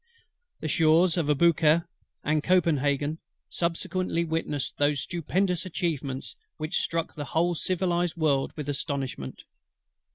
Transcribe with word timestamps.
The 0.61 0.67
shores 0.67 1.15
of 1.15 1.29
ABOUKIR 1.29 1.87
and 2.23 2.41
COPENHAGEN 2.41 3.19
subsequently 3.51 4.25
witnessed 4.25 4.79
those 4.79 5.01
stupendous 5.01 5.63
achievements 5.63 6.35
which 6.57 6.79
struck 6.81 7.13
the 7.13 7.25
whole 7.37 7.53
civilized 7.53 8.17
world 8.17 8.51
with 8.55 8.67
astonishment. 8.67 9.43